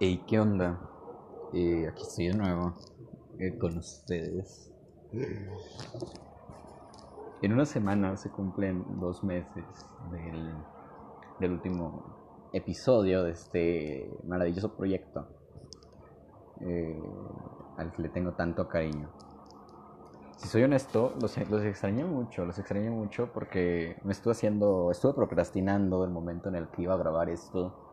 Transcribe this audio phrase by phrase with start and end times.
[0.00, 0.78] Hey, ¿qué onda?
[1.52, 2.72] Eh, aquí estoy de nuevo
[3.40, 4.72] eh, con ustedes.
[7.42, 9.64] En una semana se cumplen dos meses
[10.12, 10.54] del,
[11.40, 15.26] del último episodio de este maravilloso proyecto
[16.60, 17.02] eh,
[17.76, 19.08] al que le tengo tanto cariño.
[20.36, 25.14] Si soy honesto, los, los extrañé mucho, los extrañé mucho porque me estuve haciendo, estuve
[25.14, 27.87] procrastinando el momento en el que iba a grabar esto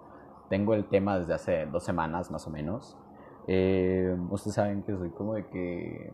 [0.50, 2.98] tengo el tema desde hace dos semanas más o menos.
[3.48, 6.12] Eh, ustedes saben que soy como de que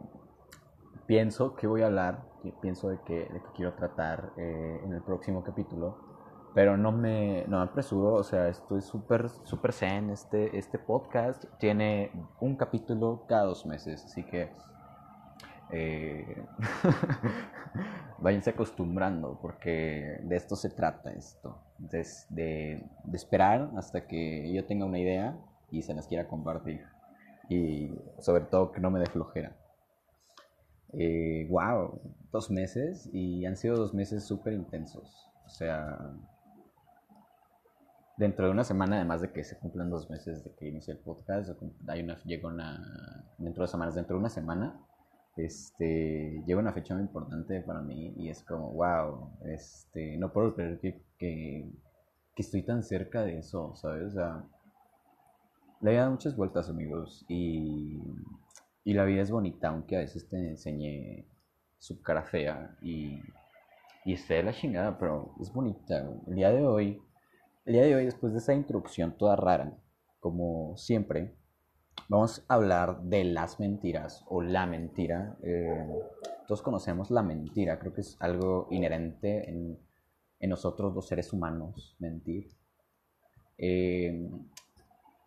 [1.06, 2.24] pienso que voy a hablar,
[2.62, 5.98] pienso de que, de que quiero tratar eh, en el próximo capítulo,
[6.54, 10.10] pero no me, no me apresuro, o sea, estoy súper, súper zen.
[10.10, 14.52] Este, este podcast tiene un capítulo cada dos meses, así que
[15.72, 16.46] eh,
[18.20, 24.86] váyanse acostumbrando porque de esto se trata esto, de, de, esperar hasta que yo tenga
[24.86, 25.38] una idea
[25.72, 26.86] y se las quiera compartir
[27.50, 29.58] y sobre todo que no me dé flojera.
[30.94, 36.14] Eh, wow, dos meses y han sido dos meses súper intensos, o sea,
[38.18, 41.00] dentro de una semana, además de que se cumplan dos meses de que inicie el
[41.00, 41.50] podcast,
[41.88, 44.86] hay una, llega una, dentro de semanas, dentro de una semana,
[45.46, 50.56] este, lleva una fecha muy importante para mí y es como, wow, este, no puedo
[50.56, 51.72] creer que, que,
[52.38, 54.08] estoy tan cerca de eso, ¿sabes?
[54.08, 54.44] O sea,
[55.80, 58.00] la vida da muchas vueltas, amigos, y,
[58.84, 61.28] y la vida es bonita, aunque a veces te enseñe
[61.78, 63.20] su cara fea y,
[64.06, 66.10] y esté de la chingada, pero es bonita.
[66.28, 67.00] El día de hoy,
[67.66, 69.78] el día de hoy, después de esa introducción toda rara,
[70.20, 71.36] como siempre,
[72.12, 75.38] Vamos a hablar de las mentiras o la mentira.
[75.44, 75.88] Eh,
[76.46, 79.80] todos conocemos la mentira, creo que es algo inherente en,
[80.42, 82.50] nosotros los seres humanos, mentir.
[83.58, 84.30] Eh,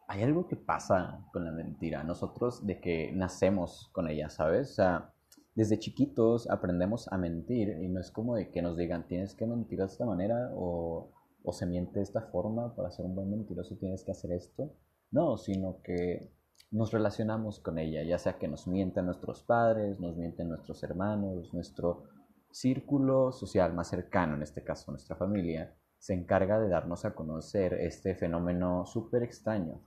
[0.08, 4.72] hay algo que pasa con la mentira, nosotros de que nacemos con ella, ¿sabes?
[4.72, 5.14] O sea,
[5.54, 9.46] desde chiquitos aprendemos a mentir y no es como de que nos digan tienes que
[9.46, 11.10] mentir de esta manera o,
[11.44, 14.70] o se miente de esta forma para ser un buen mentiroso tienes que hacer esto.
[15.10, 20.16] No, sino que nos relacionamos con ella, ya sea que nos mienten nuestros padres, nos
[20.16, 22.04] mienten nuestros hermanos, nuestro
[22.50, 27.74] círculo social más cercano, en este caso nuestra familia, se encarga de darnos a conocer
[27.74, 29.80] este fenómeno súper extraño.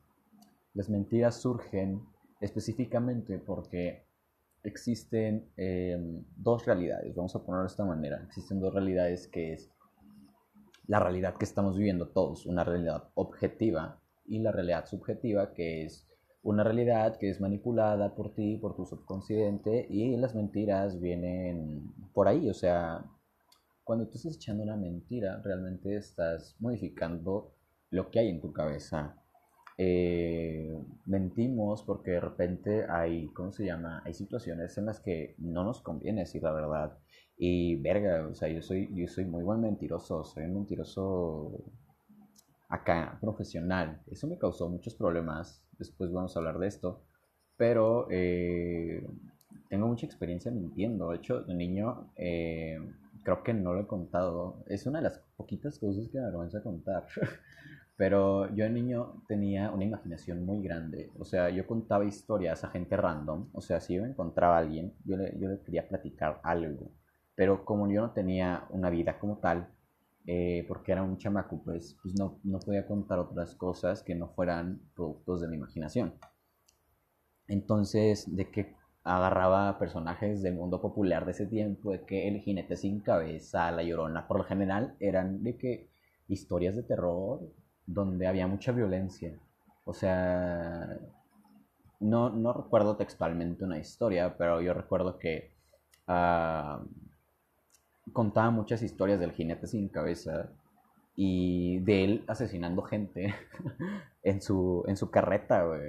[0.74, 2.02] Las mentiras surgen
[2.40, 4.08] específicamente porque
[4.64, 9.72] existen em, dos realidades, vamos a ponerlo de esta manera, existen dos realidades que es
[10.88, 16.06] la realidad que estamos viviendo todos, una realidad objetiva y la realidad subjetiva que es
[16.47, 22.30] una realidad que es manipulada por ti, por tu subconsciente, y las mentiras vienen por
[22.30, 22.50] ahí.
[22.50, 23.03] O sea,
[23.84, 27.53] cuando tú estás echando una mentira, realmente estás modificando
[27.90, 29.22] lo que hay en tu cabeza.
[29.78, 34.02] Eh, mentimos porque de repente hay, ¿cómo se llama?
[34.06, 36.97] Hay situaciones en las que no nos conviene decir la verdad.
[37.38, 41.62] Y verga, o sea, yo soy, yo soy muy buen mentiroso, soy un mentiroso
[42.69, 44.02] acá profesional.
[44.09, 45.67] Eso me causó muchos problemas.
[45.78, 47.04] Después vamos a hablar de esto.
[47.58, 49.06] Pero eh,
[49.70, 51.12] tengo mucha experiencia mintiendo.
[51.12, 52.80] De hecho, de niño eh,
[53.24, 54.64] creo que no lo he contado.
[54.68, 57.08] Es una de las poquitas cosas que me avergüenza contar.
[57.98, 61.12] Pero yo de niño tenía una imaginación muy grande.
[61.18, 63.50] O sea, yo contaba historias a gente random.
[63.54, 66.92] O sea, si yo encontraba a alguien, yo le, yo le quería platicar algo.
[67.34, 69.68] Pero como yo no tenía una vida como tal,
[70.28, 74.28] eh, porque era un chamaco, pues, pues no, no podía contar otras cosas que no
[74.28, 76.14] fueran productos de mi imaginación.
[77.48, 82.76] Entonces, de que agarraba personajes del mundo popular de ese tiempo, de que el jinete
[82.76, 85.90] sin cabeza, la llorona, por lo general eran de que
[86.28, 87.40] historias de terror
[87.86, 89.40] donde había mucha violencia.
[89.86, 91.00] O sea,
[92.02, 95.54] no, no recuerdo textualmente una historia, pero yo recuerdo que
[96.10, 96.86] uh,
[98.13, 100.50] contaba muchas historias del jinete sin cabeza
[101.16, 103.34] y de él asesinando gente
[104.23, 105.81] en, su, en su carreta, güey.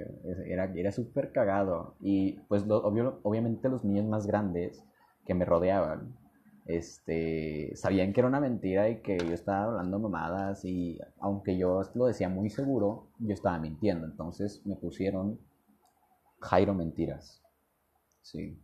[0.47, 1.95] Era, era súper cagado.
[2.01, 4.83] Y pues obviamente los niños más grandes
[5.25, 6.17] que me rodeaban,
[6.65, 11.81] este, sabían que era una mentira y que yo estaba hablando mamadas y aunque yo
[11.93, 14.07] lo decía muy seguro, yo estaba mintiendo.
[14.07, 15.39] Entonces me pusieron
[16.41, 17.43] Jairo Mentiras.
[18.23, 18.59] Sí.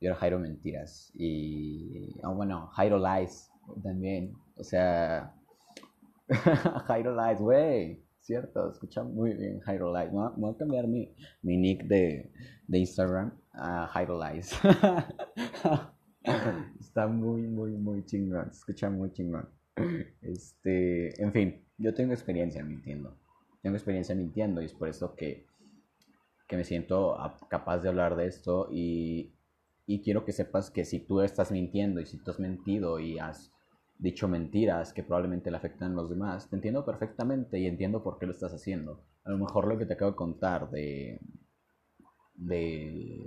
[0.00, 1.10] Yo era Jairo Mentiras.
[1.14, 2.14] Y.
[2.22, 3.50] Oh, bueno, Jairo Lies
[3.82, 4.32] también.
[4.56, 5.34] O sea.
[6.86, 8.04] Jairo Lies, güey.
[8.20, 10.10] Cierto, escucha muy bien Jairo Lies.
[10.10, 12.32] Voy a, cambiar mi, mi nick de,
[12.66, 14.52] de Instagram a Jairo Lies.
[16.80, 18.48] Está muy, muy, muy chingón.
[18.50, 19.48] Escucha muy chingón.
[20.22, 23.16] Este, en fin, yo tengo experiencia mintiendo.
[23.62, 25.46] tengo experiencia mintiendo y es por eso que,
[26.48, 27.16] que me siento
[27.48, 29.35] capaz de hablar de esto y,
[29.86, 33.18] y quiero que sepas que si tú estás mintiendo y si tú has mentido y
[33.18, 33.52] has
[33.98, 38.18] dicho mentiras que probablemente le afectan a los demás, te entiendo perfectamente y entiendo por
[38.18, 39.00] qué lo estás haciendo.
[39.24, 41.20] A lo mejor lo que te acabo de contar de,
[42.34, 43.26] de,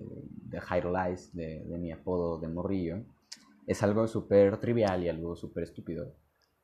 [0.50, 3.04] de Lies, de, de, mi apodo de morrillo,
[3.66, 6.14] es algo súper trivial y algo súper estúpido,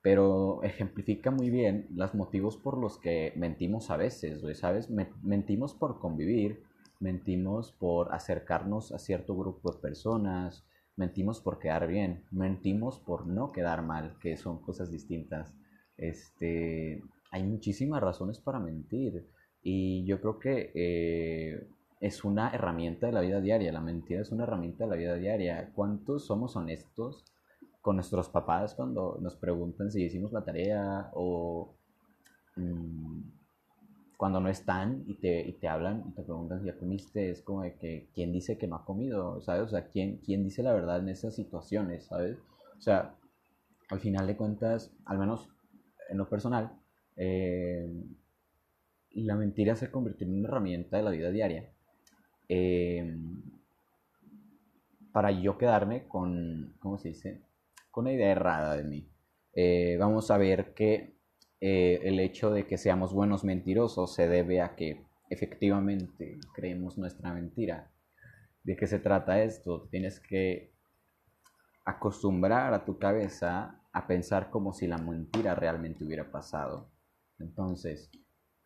[0.01, 4.89] pero ejemplifica muy bien los motivos por los que mentimos a veces, ¿sabes?
[5.23, 6.63] Mentimos por convivir,
[6.99, 10.65] mentimos por acercarnos a cierto grupo de personas,
[10.95, 15.53] mentimos por quedar bien, mentimos por no quedar mal, que son cosas distintas.
[15.97, 19.27] Este, hay muchísimas razones para mentir
[19.61, 21.67] y yo creo que eh,
[21.99, 25.15] es una herramienta de la vida diaria, la mentira es una herramienta de la vida
[25.15, 25.71] diaria.
[25.73, 27.25] ¿Cuántos somos honestos
[27.81, 31.75] con nuestros papás cuando nos preguntan si hicimos la tarea o
[32.55, 33.21] mm,
[34.17, 37.29] cuando no están y te, y te hablan y te preguntan si ya comiste?
[37.29, 39.41] Es como de que, ¿quién dice que no ha comido?
[39.41, 39.63] ¿Sabes?
[39.63, 42.05] O sea, ¿quién, quién dice la verdad en esas situaciones?
[42.05, 42.37] ¿Sabes?
[42.77, 43.15] O sea,
[43.89, 45.49] al final de cuentas, al menos
[46.09, 46.71] en lo personal,
[47.17, 47.87] eh,
[49.11, 51.69] la mentira se convirtió en una herramienta de la vida diaria
[52.47, 53.41] Em,
[55.11, 57.41] para yo quedarme con, ¿cómo se dice?
[57.91, 59.09] Con una idea errada de mí.
[59.53, 61.14] Eh, vamos a ver que
[61.61, 67.33] eh, el hecho de que seamos buenos mentirosos se debe a que efectivamente creemos nuestra
[67.33, 67.91] mentira.
[68.63, 69.87] ¿De qué se trata esto?
[69.89, 70.73] Tienes que
[71.85, 76.89] acostumbrar a tu cabeza a pensar como si la mentira realmente hubiera pasado.
[77.39, 78.09] Entonces,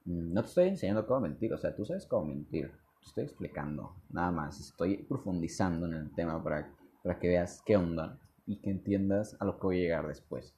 [0.05, 2.71] mm, no te estoy enseñando cómo mentir, o sea, tú sabes cómo mentir
[3.05, 4.59] estoy explicando, nada más.
[4.59, 6.71] Estoy profundizando en el tema para,
[7.03, 10.55] para que veas qué onda y que entiendas a lo que voy a llegar después.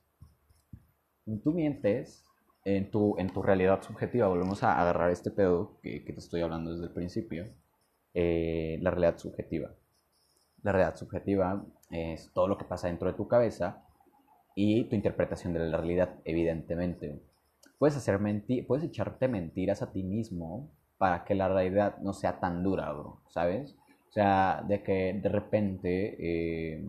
[1.43, 2.25] Tú mientes
[2.65, 4.27] en tu, en tu realidad subjetiva.
[4.27, 7.47] Volvemos a agarrar este pedo que, que te estoy hablando desde el principio.
[8.13, 9.71] Eh, la realidad subjetiva.
[10.63, 13.83] La realidad subjetiva es todo lo que pasa dentro de tu cabeza
[14.55, 17.21] y tu interpretación de la realidad, evidentemente.
[17.79, 18.19] Puedes, hacer
[18.67, 22.93] puedes echarte mentiras a ti mismo para que la realidad no sea tan dura,
[23.29, 23.75] ¿sabes?
[24.09, 26.85] O sea, de que de repente, eh,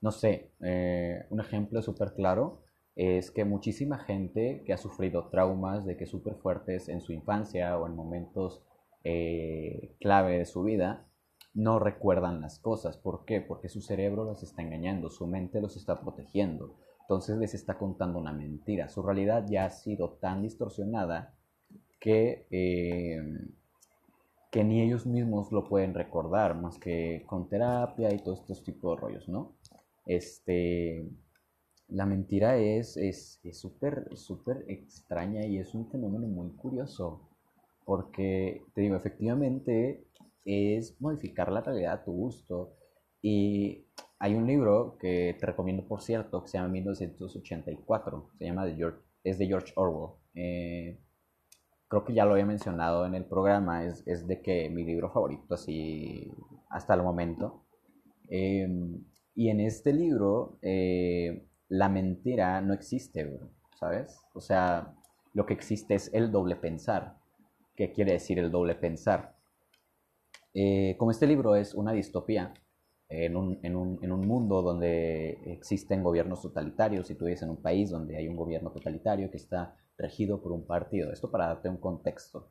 [0.00, 2.62] no sé, eh, un ejemplo súper claro
[2.96, 7.78] es que muchísima gente que ha sufrido traumas de que súper fuertes en su infancia
[7.78, 8.62] o en momentos
[9.04, 11.06] eh, clave de su vida,
[11.54, 12.96] no recuerdan las cosas.
[12.96, 13.40] ¿Por qué?
[13.40, 16.76] Porque su cerebro los está engañando, su mente los está protegiendo.
[17.02, 18.88] Entonces les está contando una mentira.
[18.88, 21.34] Su realidad ya ha sido tan distorsionada
[21.98, 23.20] que, eh,
[24.50, 28.96] que ni ellos mismos lo pueden recordar, más que con terapia y todos estos tipos
[28.96, 29.56] de rollos, ¿no?
[30.06, 31.08] Este,
[31.90, 32.98] la mentira es
[33.52, 34.30] súper, es,
[34.68, 37.28] extraña y es un fenómeno muy curioso,
[37.84, 40.06] porque, te digo, efectivamente
[40.44, 42.76] es modificar la realidad a tu gusto.
[43.22, 43.86] Y
[44.18, 48.76] hay un libro que te recomiendo, por cierto, que se llama 1984, se llama de
[48.76, 50.16] George, es de George Orwell.
[50.34, 51.00] Eh,
[51.88, 55.10] creo que ya lo había mencionado en el programa, es, es de que mi libro
[55.10, 56.30] favorito así
[56.68, 57.64] hasta el momento.
[58.28, 59.04] Em,
[59.34, 63.40] y en este libro eh, la mentira no existe,
[63.78, 64.20] ¿sabes?
[64.34, 64.92] O sea,
[65.32, 67.16] lo que existe es el doble pensar.
[67.76, 69.36] ¿Qué quiere decir el doble pensar?
[70.52, 72.52] Eh, como este libro es una distopía,
[73.08, 77.50] en un, en, un, en un, mundo donde existen gobiernos totalitarios, y tú vives en
[77.50, 81.12] un país donde hay un gobierno totalitario que está regido por un partido.
[81.12, 82.50] Esto para darte un contexto.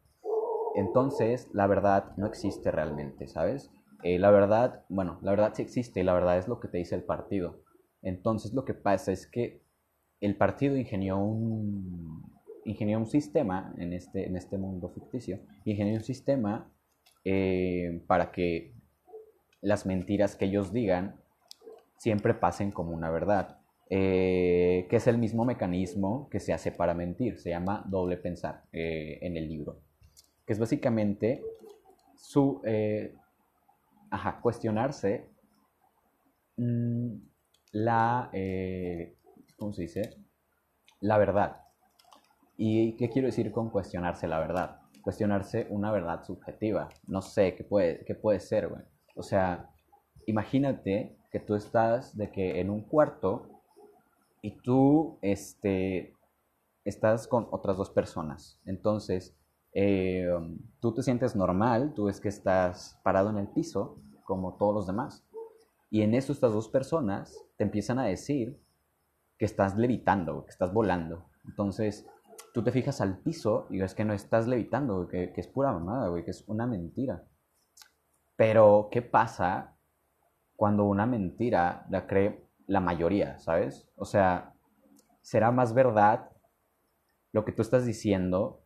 [0.75, 3.69] Entonces, la verdad no existe realmente, ¿sabes?
[4.03, 6.95] Eh, la verdad, bueno, la verdad sí existe, la verdad es lo que te dice
[6.95, 7.63] el partido.
[8.01, 9.61] Entonces, lo que pasa es que
[10.21, 12.23] el partido ingenió un,
[12.65, 16.71] ingenió un sistema en este, en este mundo ficticio, ingenió un sistema
[17.25, 18.73] eh, para que
[19.61, 21.19] las mentiras que ellos digan
[21.97, 23.57] siempre pasen como una verdad.
[23.91, 28.65] Eh, que es el mismo mecanismo que se hace para mentir, se llama doble pensar
[28.71, 29.79] eh, en el libro,
[30.45, 31.43] que es básicamente
[32.15, 32.61] su,
[34.11, 35.25] ajá, cuestionarse
[36.57, 37.15] mm,
[37.71, 38.29] la,
[39.57, 40.01] ¿cómo se dice?
[41.01, 41.63] La verdad.
[42.57, 44.81] ¿Y qué quiero decir con cuestionarse la verdad?
[45.01, 46.89] Cuestionarse una verdad subjetiva.
[47.07, 48.81] No sé, ¿qué puede, qué puede ser, güey?
[49.15, 49.69] O sea,
[50.25, 53.47] imagínate que tú estás de que en un cuarto
[54.41, 56.13] y tú este,
[56.85, 58.59] estás con otras dos personas.
[58.65, 59.35] Entonces,
[59.73, 60.27] eh,
[60.79, 64.87] tú te sientes normal, tú ves que estás parado en el piso, como todos los
[64.87, 65.25] demás.
[65.89, 68.61] Y en eso estas dos personas te empiezan a decir
[69.37, 71.29] que estás levitando, que estás volando.
[71.45, 72.05] Entonces,
[72.53, 75.71] tú te fijas al piso y ves que no estás levitando, que, que es pura
[75.71, 77.23] mamada, güey, que es una mentira.
[78.35, 79.75] Pero, ¿qué pasa
[80.55, 83.89] cuando una mentira la cree la mayoría, ¿sabes?
[83.95, 84.53] O sea,
[85.21, 86.29] será más verdad
[87.31, 88.61] lo que tú estás diciendo,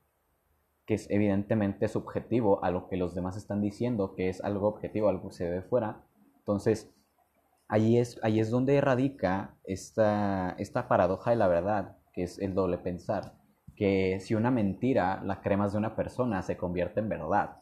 [0.85, 5.07] que es evidentemente subjetivo a lo que los demás están diciendo, que es algo objetivo,
[5.07, 6.03] algo que se ve fuera.
[6.39, 6.93] Entonces,
[7.67, 12.53] ahí es, ahí es donde radica esta, esta paradoja de la verdad, que es el
[12.53, 13.33] doble pensar,
[13.75, 17.57] que si una mentira la cree más de una persona, se convierte en verdad.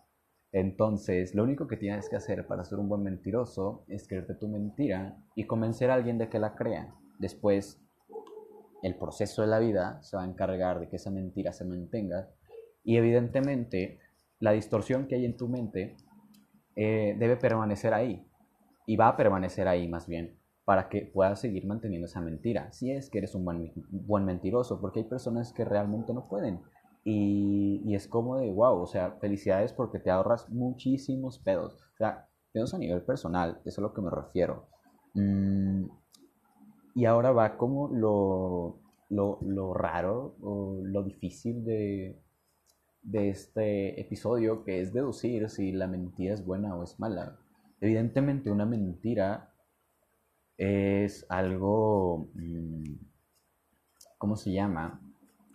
[0.51, 4.50] Entonces, lo único que tienes que hacer para ser un buen mentiroso es creerte tu
[4.50, 6.93] mentira y convencer a alguien de que la crea.
[7.20, 7.81] Después,
[8.84, 12.29] el proceso de la vida se va a encargar de que esa mentira se mantenga
[12.84, 14.00] y evidentemente
[14.39, 15.96] la distorsión que hay en tu mente
[16.75, 18.27] eh, debe permanecer ahí
[18.86, 22.72] y va a permanecer ahí más bien para que puedas seguir manteniendo esa mentira.
[22.72, 26.62] Si es que eres un buen, buen mentiroso, porque hay personas que realmente no pueden.
[27.04, 31.74] Y, es como de, wow, o sea, felicidades porque te ahorras muchísimos pedos.
[31.94, 34.68] O sea, pedos a nivel personal, eso es a lo que me refiero.
[35.14, 35.86] Mm,
[36.96, 42.22] y ahora va como lo, lo, raro o lo difícil de,
[43.02, 47.40] de este episodio, que es deducir si la mentira es buena o es mala.
[47.82, 49.54] Evidentemente una mentira
[50.58, 52.94] es algo, mm,
[54.18, 55.02] ¿cómo se llama?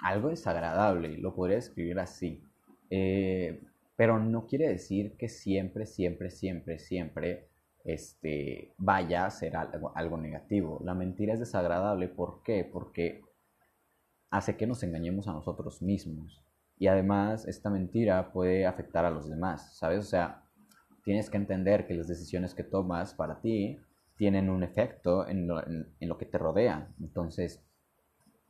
[0.03, 2.43] algo desagradable, lo podría describir así.
[2.91, 3.63] Eh,
[3.97, 7.49] pero no quiere decir que siempre, siempre, siempre, siempre
[7.85, 10.81] este, vaya a ser algo, algo negativo.
[10.85, 12.69] La mentira es desagradable, ¿por qué?
[12.71, 13.23] Porque
[14.31, 16.43] hace que nos engañemos a nosotros mismos.
[16.79, 20.01] Y además esta mentira puede afectar a los demás, ¿sabes?
[20.01, 20.43] O sea,
[21.07, 23.79] tienes que entender que las decisiones que tomas para ti
[24.19, 26.93] tienen un efecto en lo, en lo que te rodea.
[27.01, 27.67] Entonces,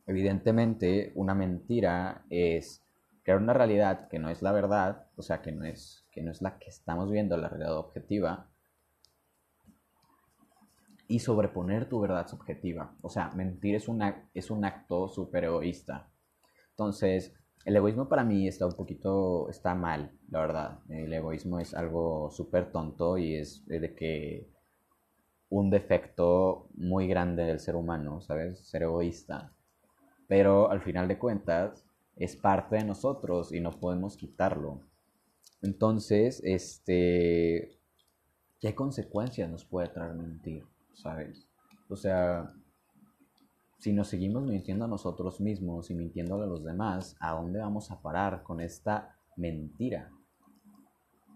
[0.06, 2.84] Evidentemente, una mentira es
[3.24, 6.30] crear una realidad que no es la verdad, o sea, que no es, que no
[6.30, 8.48] es la que estamos viendo, la realidad objetiva,
[11.08, 12.94] y sobreponer tu verdad subjetiva.
[13.02, 16.08] O sea, mentir es, una, es un acto súper egoísta.
[16.70, 17.34] Entonces,
[17.66, 20.78] el egoísmo para mí está un poquito, está mal, la verdad.
[20.88, 24.48] El egoísmo es algo súper tonto y es de que
[25.50, 28.66] un defecto muy grande del ser humano, ¿sabes?
[28.66, 29.52] Ser egoísta
[30.26, 31.84] pero al final de cuentas
[32.16, 34.80] es parte de nosotros y no podemos quitarlo.
[35.62, 37.78] Entonces, este,
[38.60, 40.64] ¿qué consecuencias nos puede traer mentir?
[40.94, 41.48] ¿Sabes?
[41.88, 42.52] O sea,
[43.78, 47.90] si nos seguimos mintiendo a nosotros mismos y mintiendo a los demás, ¿a dónde vamos
[47.90, 50.10] a parar con esta mentira?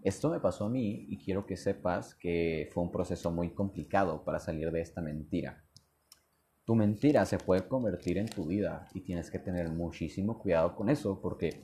[0.03, 4.23] Esto me pasó a mí y quiero que sepas que fue un proceso muy complicado
[4.23, 5.63] para salir de esta mentira.
[6.65, 10.89] Tu mentira se puede convertir en tu vida y tienes que tener muchísimo cuidado con
[10.89, 11.63] eso porque,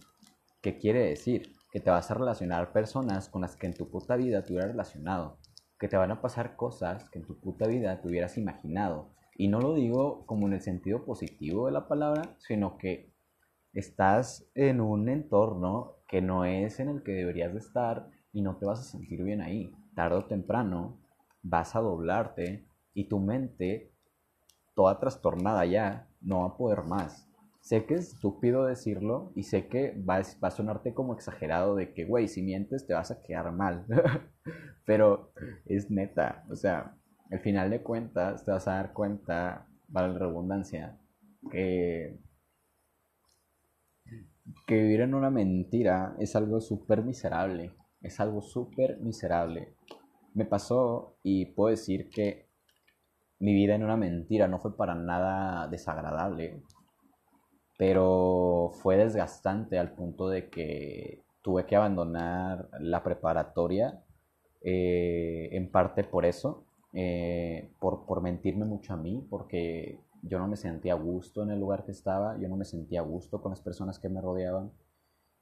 [0.61, 1.51] ¿qué quiere decir?
[1.71, 4.71] Que te vas a relacionar personas con las que en tu puta vida te hubieras
[4.71, 5.39] relacionado,
[5.79, 9.16] que te van a pasar cosas que en tu puta vida te hubieras imaginado.
[9.37, 13.13] Y no lo digo como en el sentido positivo de la palabra, sino que
[13.73, 18.57] estás en un entorno que no es en el que deberías de estar y no
[18.57, 19.71] te vas a sentir bien ahí.
[19.95, 20.99] Tarde o temprano
[21.43, 23.93] vas a doblarte y tu mente
[24.75, 27.27] toda trastornada ya, no va a poder más.
[27.61, 32.05] Sé que es estúpido decirlo y sé que va, a sonarte como exagerado de que,
[32.05, 33.85] güey, si mientes te vas a quedar mal.
[34.85, 35.31] Pero
[35.65, 36.95] es neta, o sea,
[37.31, 40.97] al final de cuentas te vas a dar cuenta, para la redundancia,
[41.51, 42.17] que,
[44.65, 47.71] que vivir en una mentira es algo súper miserable.
[48.01, 49.73] Es algo súper miserable.
[50.33, 52.47] Me pasó y puedo decir que
[53.39, 56.61] mi vida en una mentira no fue para nada desagradable,
[57.77, 64.03] pero fue desgastante al punto de que tuve que abandonar la preparatoria,
[64.61, 70.47] eh, en parte por eso, eh, por, por mentirme mucho a mí, porque yo no
[70.47, 73.41] me sentía a gusto en el lugar que estaba, yo no me sentía a gusto
[73.41, 74.71] con las personas que me rodeaban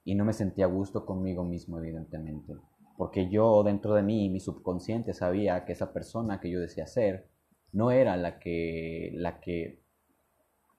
[0.04, 2.56] y no me sentía a gusto conmigo mismo, evidentemente.
[2.98, 7.28] Porque yo dentro de mí, mi subconsciente sabía que esa persona que yo decía ser
[7.72, 9.84] no era la que, la que,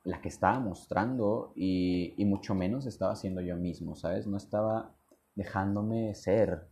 [0.05, 4.27] la que estaba mostrando y, y mucho menos estaba siendo yo mismo, ¿sabes?
[4.27, 4.95] No estaba
[5.35, 6.69] dejándome ser.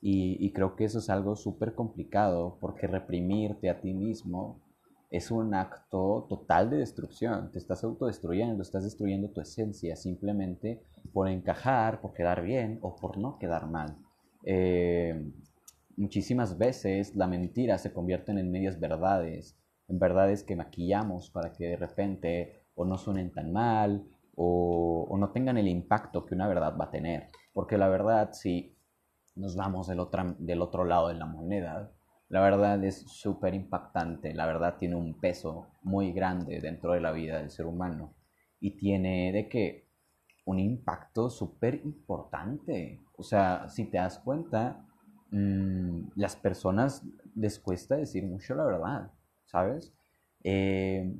[0.00, 4.62] Y, y creo que eso es algo súper complicado porque reprimirte a ti mismo
[5.10, 7.50] es un acto total de destrucción.
[7.50, 13.18] Te estás autodestruyendo, estás destruyendo tu esencia simplemente por encajar, por quedar bien o por
[13.18, 13.96] no quedar mal.
[14.44, 15.32] Eh,
[15.96, 19.56] muchísimas veces la mentira se convierte en medias verdades
[19.88, 25.30] en verdades que maquillamos para que de repente o no suenen tan mal o, no
[25.30, 27.28] tengan el impacto que una verdad va a tener.
[27.54, 28.75] Porque la verdad, si
[29.36, 31.92] nos vamos del otro, del otro lado de la moneda,
[32.28, 37.12] la verdad es súper impactante, la verdad tiene un peso muy grande dentro de la
[37.12, 38.14] vida del ser humano
[38.58, 39.86] y tiene de que
[40.46, 43.00] un impacto súper importante.
[43.16, 44.84] O sea, si te das cuenta,
[45.30, 49.10] mm, las personas les cuesta decir mucho la verdad,
[49.44, 49.92] ¿sabes?
[50.42, 51.14] Eh,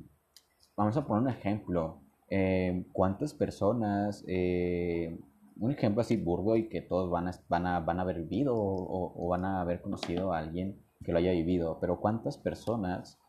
[0.75, 2.01] vamos a poner un ejemplo.
[2.29, 5.17] Eh, ¿Cuántas personas, eh,
[5.59, 8.53] un ejemplo así burdo y que todos van a, van a, van a haber vivido
[8.55, 13.19] o, van a haber conocido a alguien que lo haya vivido, pero cuántas personas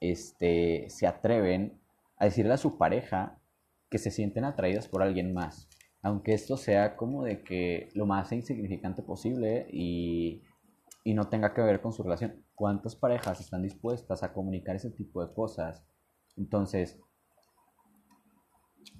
[0.00, 1.80] este, se atreven
[2.16, 3.38] a decirle a su pareja
[3.90, 5.68] que se sienten atraídas por alguien más,
[6.02, 10.42] aunque esto sea como de que lo más insignificante posible y,
[11.04, 12.44] y no tenga que ver con su relación.
[12.54, 15.84] ¿Cuántas parejas están dispuestas a comunicar ese tipo de cosas?
[16.36, 17.00] Entonces,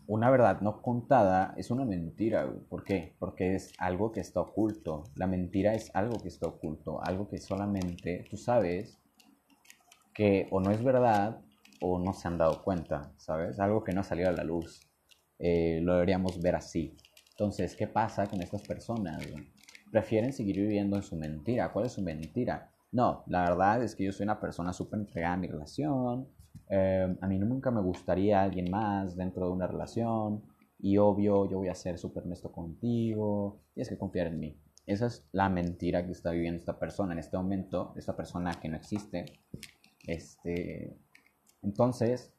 [0.09, 2.51] una verdad no contada es una mentira.
[2.69, 3.15] ¿Por qué?
[3.19, 5.05] Porque es algo que está oculto.
[5.15, 8.99] La mentira es algo que está oculto, algo que solamente tú sabes
[10.15, 11.41] que o no es verdad
[11.81, 13.61] o no se han dado cuenta, ¿sabes?
[13.61, 14.81] Algo que no ha salido a la luz.
[15.39, 16.97] Eh, lo deberíamos ver así.
[17.33, 19.23] Entonces, ¿qué pasa con estas personas?
[19.93, 21.71] Prefieren seguir viviendo en su mentira.
[21.71, 22.71] ¿Cuál es su mentira?
[22.91, 26.29] No, la verdad es que yo soy una persona súper entregada a mi relación,
[26.69, 30.43] Em, a mí nunca me gustaría alguien más dentro de una relación
[30.79, 34.57] y obvio yo voy a ser súper honesto contigo, tienes que confiar en mí.
[34.87, 38.69] Esa es la mentira que está viviendo esta persona en este momento, esta persona que
[38.69, 39.27] no existe.
[40.07, 40.97] Este,
[41.63, 42.33] entonces,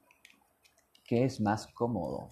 [1.05, 2.31] ¿qué es más cómodo?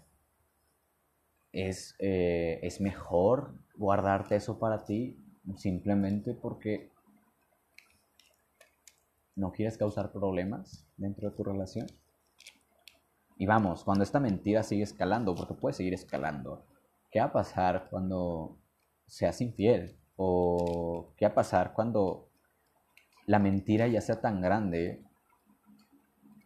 [1.52, 5.24] ¿Es, eh, ¿Es mejor guardarte eso para ti
[5.56, 6.92] simplemente porque
[9.38, 11.86] no quieres causar problemas dentro de tu relación.
[13.38, 16.66] Y vamos, cuando esta mentira sigue escalando, porque puede seguir escalando,
[17.12, 18.58] ¿qué va a pasar cuando
[19.06, 19.96] seas infiel?
[20.16, 22.30] ¿O qué va a pasar cuando
[23.28, 25.04] la mentira ya sea tan grande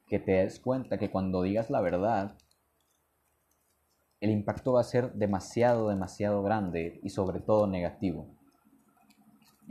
[0.08, 2.38] que te des cuenta que cuando digas la verdad,
[4.20, 8.41] el impacto va a ser demasiado, demasiado grande y sobre todo negativo?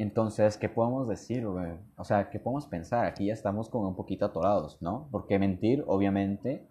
[0.03, 3.05] Entonces, ¿qué podemos decir, O sea, ¿qué podemos pensar?
[3.05, 5.11] Aquí ya estamos como un poquito atorados, ¿no?
[5.11, 6.67] Porque mentir, obviamente,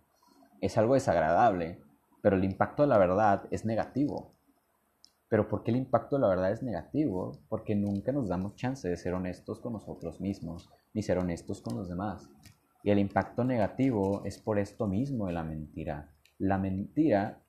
[0.61, 1.79] es algo desagradable,
[2.23, 4.33] pero el impacto de la verdad es negativo.
[5.27, 7.33] Pero ¿por qué el impacto de la verdad es negativo?
[7.49, 11.77] Porque nunca nos damos chance de ser honestos con nosotros mismos, ni ser honestos con
[11.77, 12.27] los demás.
[12.81, 16.11] Y el impacto negativo es por esto mismo de la mentira.
[16.39, 17.43] La mentira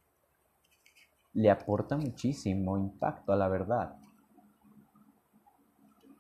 [1.32, 3.96] le aporta muchísimo impacto a la verdad.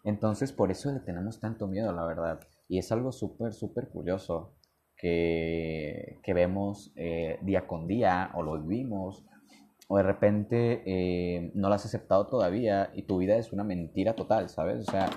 [0.04, 2.40] Entonces por eso le tenemos tanto miedo, la verdad.
[2.68, 4.54] Y es algo súper, súper curioso
[4.96, 9.24] que, que vemos eh, día con día o lo vivimos
[9.92, 14.14] o de repente eh, no lo has aceptado todavía y tu vida es una mentira
[14.14, 14.88] total, ¿sabes?
[14.88, 15.10] O sea,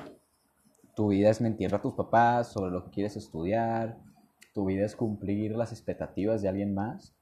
[0.96, 4.00] tu vida es mentir a tus papás sobre lo que quieres estudiar,
[4.52, 7.16] tu vida es cumplir las expectativas de alguien más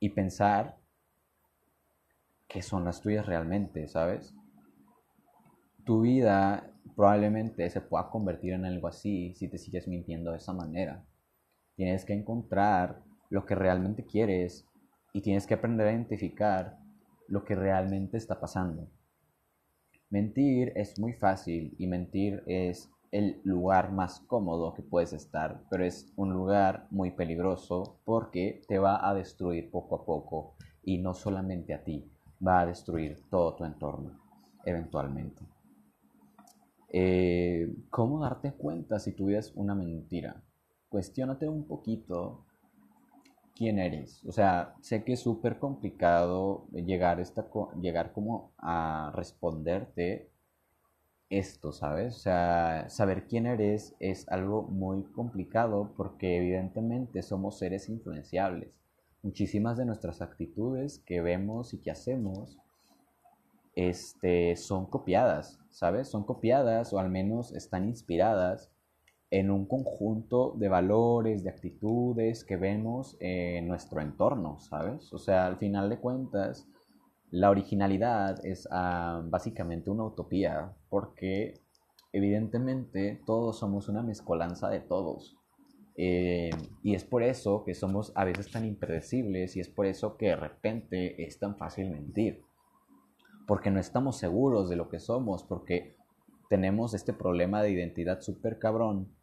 [0.00, 0.78] y pensar
[2.46, 4.34] que son las tuyas realmente, ¿sabes?
[5.88, 10.52] Tu vida probablemente se pueda convertir en algo así si te sigues mintiendo de esa
[10.52, 11.02] manera.
[11.76, 14.66] Tienes que encontrar lo que realmente quieres
[15.14, 16.78] y tienes que aprender a identificar
[17.26, 18.86] lo que realmente está pasando.
[20.10, 25.86] Mentir es muy fácil y mentir es el lugar más cómodo que puedes estar, pero
[25.86, 30.52] es un lugar muy peligroso porque te va a destruir poco a poco
[30.84, 32.04] y no solamente a ti,
[32.46, 34.20] va a destruir todo tu entorno
[34.66, 35.57] eventualmente.
[36.90, 40.42] Eh, ¿Cómo darte cuenta si tu vida es una mentira?
[40.88, 42.46] Cuestiónate un poquito
[43.54, 44.24] quién eres.
[44.24, 47.48] O sea, sé que es súper complicado llegar, esta,
[47.80, 50.30] llegar como a responderte
[51.28, 52.16] esto, ¿sabes?
[52.16, 58.78] O sea, saber quién eres es algo muy complicado porque evidentemente somos seres influenciables.
[59.22, 62.58] Muchísimas de nuestras actitudes que vemos y que hacemos
[63.78, 66.08] este, son copiadas, ¿sabes?
[66.08, 68.72] Son copiadas o al menos están inspiradas
[69.30, 75.12] en un conjunto de valores, de actitudes que vemos en nuestro entorno, ¿sabes?
[75.12, 76.66] O sea, al final de cuentas,
[77.30, 81.54] la originalidad es ah, básicamente una utopía, porque
[82.12, 85.36] evidentemente todos somos una mezcolanza de todos.
[85.94, 86.50] Eh,
[86.82, 90.26] y es por eso que somos a veces tan impredecibles y es por eso que
[90.26, 92.47] de repente es tan fácil mentir
[93.48, 95.96] porque no estamos seguros de lo que somos, porque
[96.50, 99.16] tenemos este problema de identidad súper cabrón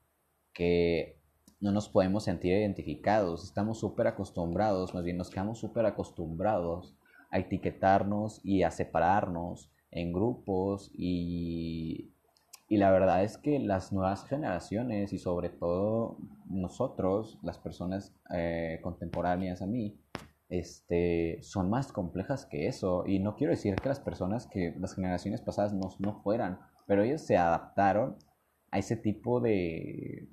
[0.51, 1.21] que
[1.61, 6.97] no nos podemos sentir identificados, estamos súper acostumbrados, más bien nos quedamos súper acostumbrados
[7.29, 12.11] a etiquetarnos y a separarnos en grupos y,
[12.67, 16.17] y la verdad es que las nuevas generaciones y sobre todo
[16.49, 19.99] nosotros, las personas eh, contemporáneas a mí,
[20.59, 23.03] este, son más complejas que eso.
[23.05, 27.03] Y no quiero decir que las personas que las generaciones pasadas no, no fueran, pero
[27.03, 28.17] ellos se adaptaron
[28.71, 30.29] a ese tipo de,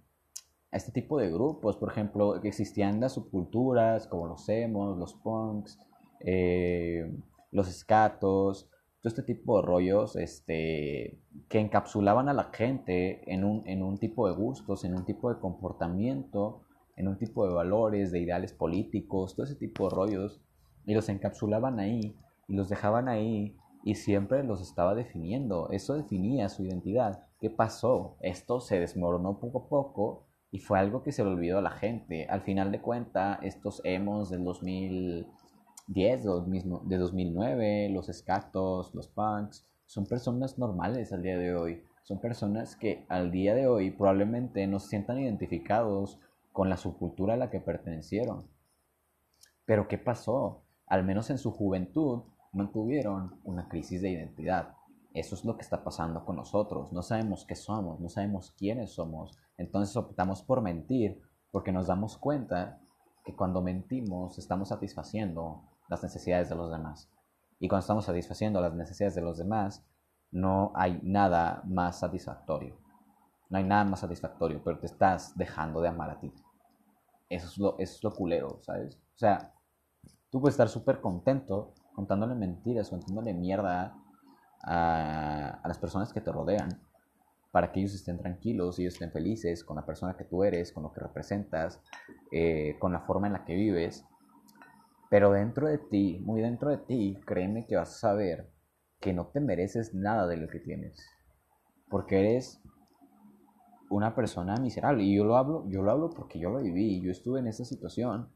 [0.71, 1.77] a este tipo de grupos.
[1.77, 5.79] Por ejemplo, existían las subculturas como los emos, los punks,
[6.21, 7.11] eh,
[7.51, 8.69] los escatos,
[9.03, 13.99] todo este tipo de rollos este, que encapsulaban a la gente en un, en un
[13.99, 16.63] tipo de gustos, en un tipo de comportamiento,
[16.97, 20.41] en un tipo de valores, de ideales políticos, todo ese tipo de rollos,
[20.85, 22.17] y los encapsulaban ahí,
[22.49, 25.71] y los dejaban ahí, y siempre los estaba definiendo.
[25.71, 27.27] Eso definía su identidad.
[27.41, 28.17] ¿Qué pasó?
[28.21, 31.71] Esto se desmoronó poco a poco y fue algo que se le olvidó a la
[31.71, 32.27] gente.
[32.29, 35.27] Al final de cuentas, estos emos del 2000
[35.89, 36.23] 10,
[36.85, 41.83] de 2009, los escatos, los punks, son personas normales al día de hoy.
[42.03, 46.19] Son personas que al día de hoy probablemente no se sientan identificados
[46.53, 48.49] con la subcultura a la que pertenecieron.
[49.65, 50.65] Pero ¿qué pasó?
[50.87, 54.75] Al menos en su juventud no tuvieron una crisis de identidad.
[55.15, 56.93] Eso es lo que está pasando con nosotros.
[56.93, 59.39] No sabemos qué somos, no sabemos quiénes somos.
[59.57, 62.81] Entonces optamos por mentir porque nos damos cuenta
[63.25, 67.11] que cuando mentimos estamos satisfaciendo las necesidades de los demás.
[67.59, 69.87] Y cuando estamos satisfaciendo las necesidades de los demás,
[70.31, 72.82] no hay nada más satisfactorio.
[73.53, 76.33] No hay nada más satisfactorio, pero te estás dejando de amar a ti.
[77.29, 78.97] Eso es lo, eso es lo culero, ¿sabes?
[79.15, 79.53] O sea,
[80.31, 83.95] tú puedes estar súper contento contándole mentiras, contándole mierda
[84.63, 86.81] a, a, las personas que te rodean
[87.51, 90.85] para que ellos estén tranquilos, ellos estén felices con la persona que tú eres, con
[90.85, 91.83] lo que representas,
[92.31, 94.07] eh, con la forma en la que vives.
[95.11, 98.51] Pero dentro de ti, muy dentro de ti, créeme que vas a saber
[98.99, 101.07] que no te mereces nada de lo que tienes.
[101.91, 102.63] Porque eres
[103.93, 105.05] una persona miserable.
[105.05, 107.65] Y yo lo hablo, yo lo hablo porque yo lo viví, yo estuve en esa
[107.65, 108.29] situación.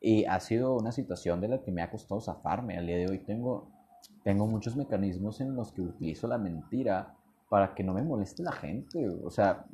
[0.00, 2.78] Y ha sido una situación de la que me ha costado zafarme.
[2.78, 3.70] Al día de hoy tengo,
[4.24, 7.14] tengo muchos mecanismos en los que utilizo la mentira
[7.50, 9.06] para que no me moleste la gente.
[9.22, 9.66] O sea,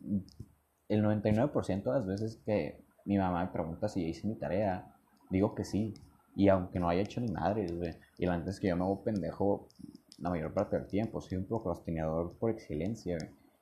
[0.89, 4.93] el 99% de las veces que mi mamá me pregunta si hice mi tarea,
[5.31, 5.95] digo que sí.
[6.35, 7.67] Y aunque no haya hecho ni madre,
[8.19, 9.69] y la verdad es que yo me hago pendejo
[10.19, 13.17] la mayor parte del tiempo, soy un procrastinador por excelencia,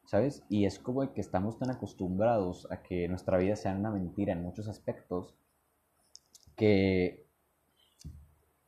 [0.06, 0.44] ¿sabes?
[0.48, 4.42] Y es como que estamos tan acostumbrados a que nuestra vida sea una mentira en
[4.42, 5.34] muchos aspectos
[6.56, 7.26] que,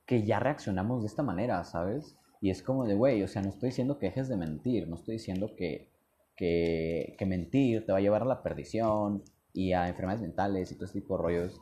[0.04, 2.16] que ya reaccionamos de esta manera, ¿sabes?
[2.40, 4.96] Y es como de, güey, o sea, no estoy diciendo que dejes de mentir, no
[4.96, 5.90] estoy diciendo que,
[6.36, 9.22] que, que mentir te va a llevar a la perdición
[9.52, 11.60] y a enfermedades mentales y todo este tipo de rollos.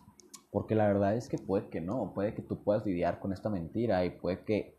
[0.51, 3.51] Porque la verdad es que puede que no, puede que tú puedas lidiar con esta
[3.51, 4.79] mentira y puede que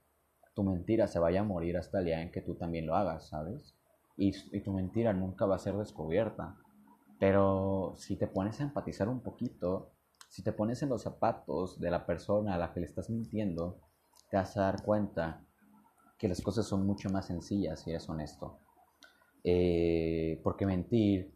[0.55, 3.29] tu mentira se vaya a morir hasta el día en que tú también lo hagas,
[3.29, 3.76] ¿sabes?
[4.17, 6.57] Y, tu mentira nunca va a ser descubierta.
[7.19, 9.93] Pero si te pones a empatizar un poquito,
[10.29, 13.79] si te pones en los zapatos de la persona a la que le estás mintiendo,
[14.29, 15.45] te vas a dar cuenta
[16.17, 18.59] que las cosas son mucho más sencillas si eres honesto.
[19.43, 21.33] Eh, porque mentir,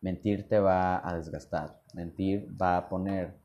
[0.00, 3.38] mentir te va a desgastar, mentir va a poner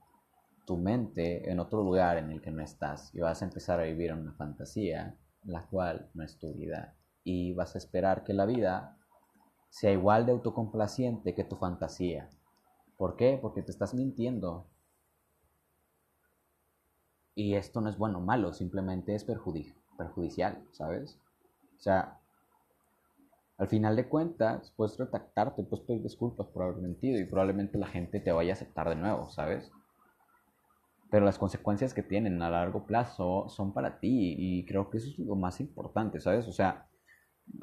[0.66, 3.84] tu mente en otro lugar en el que no estás y vas a empezar a
[3.84, 6.97] vivir una fantasía, la cual no es tu vida.
[7.30, 8.98] Y vas a esperar que la vida
[9.70, 12.30] sea igual de autocomplaciente que tu fantasía.
[12.98, 13.38] ¿Por qué?
[13.42, 14.66] Porque te estás mintiendo.
[17.36, 21.20] Y esto no es bueno o malo, simplemente es perjudicial, ¿sabes?
[21.78, 22.18] O sea,
[23.58, 27.88] al final de cuentas, puedes retractarte, puedes pedir disculpas por haber mentido y probablemente la
[27.88, 29.70] gente te vaya a aceptar de nuevo, ¿sabes?
[31.10, 35.10] pero las consecuencias que tienen a largo plazo son para ti y creo que eso
[35.10, 36.48] es lo más importante, ¿sabes?
[36.48, 36.88] O sea,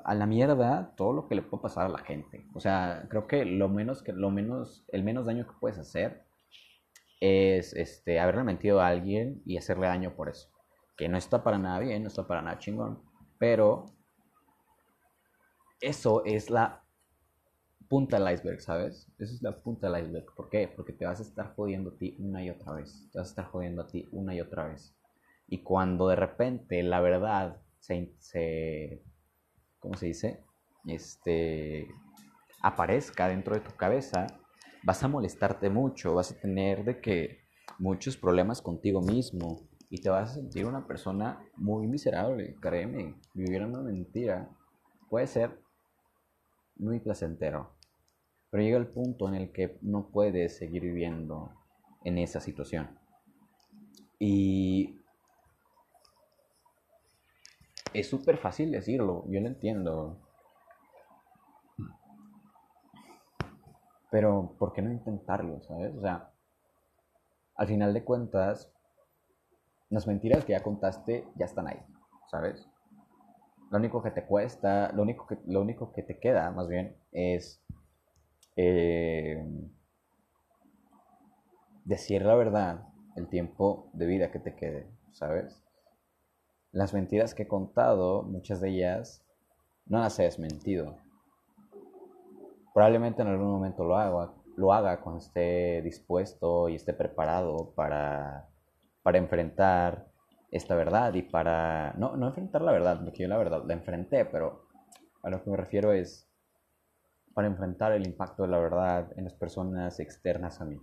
[0.05, 2.47] a la mierda todo lo que le puede pasar a la gente.
[2.55, 6.25] O sea, creo que lo menos que lo menos el menos daño que puedes hacer
[7.21, 10.51] es este haberle mentido a alguien y hacerle daño por eso,
[10.97, 13.03] que no está para nada bien, no está para nada chingón,
[13.39, 13.87] pero
[15.81, 16.83] eso es la
[17.89, 19.11] punta del iceberg, ¿sabes?
[19.19, 20.27] Esa es la punta del iceberg.
[20.35, 20.69] ¿Por qué?
[20.69, 23.09] Porque te vas a estar jodiendo a ti una y otra vez.
[23.13, 24.97] Te vas a estar jodiendo a ti una y otra vez.
[25.47, 29.03] Y cuando de repente la verdad se
[29.85, 30.41] ¿cómo se dice?
[30.87, 31.87] Este,
[32.63, 34.27] aparezca dentro de tu cabeza,
[34.83, 37.41] vas a molestarte mucho, vas a tener de que
[37.79, 43.63] muchos problemas contigo mismo y te vas a sentir una persona muy miserable, créeme, vivir
[43.63, 44.49] una mentira
[45.11, 45.61] puede ser
[46.77, 47.77] muy placentero,
[48.51, 51.53] Pero llega el punto en el que no puedes seguir viviendo
[52.05, 52.99] en esa situación.
[54.19, 55.04] Y
[57.95, 60.19] es súper fácil decirlo, yo lo entiendo.
[64.11, 65.95] Pero, ¿por qué no intentarlo, sabes?
[65.97, 66.31] O sea,
[67.57, 68.73] al final de cuentas,
[69.91, 71.81] las mentiras que ya contaste ya están ahí,
[72.31, 72.69] ¿sabes?
[73.71, 76.97] Lo único que te cuesta, lo único que, lo único que te queda, más bien,
[77.13, 77.65] es
[78.57, 79.45] eh,
[81.85, 85.64] decir la verdad el tiempo de vida que te quede, ¿sabes?
[86.75, 89.25] Las mentiras que he contado, muchas de ellas,
[89.87, 90.97] no las he desmentido.
[92.75, 98.49] Probablemente en algún momento lo haga, lo haga cuando esté dispuesto y esté preparado para,
[99.05, 100.09] para enfrentar
[100.51, 101.93] esta verdad y para...
[101.97, 104.67] No, no enfrentar la verdad, porque yo la verdad la enfrenté, pero
[105.23, 106.29] a lo que me refiero es
[107.35, 110.81] para enfrentar el impacto de la verdad en las personas externas a mí.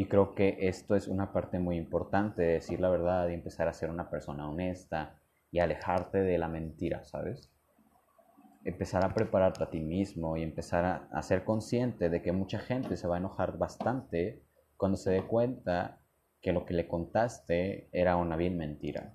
[0.00, 3.68] Y creo que esto es una parte muy importante, de decir la verdad y empezar
[3.68, 7.52] a ser una persona honesta y alejarte de la mentira, ¿sabes?
[8.64, 12.60] Empezar a prepararte a ti mismo y empezar a, a ser consciente de que mucha
[12.60, 14.42] gente se va a enojar bastante
[14.78, 16.00] cuando se dé cuenta
[16.40, 19.14] que lo que le contaste era una bien mentira.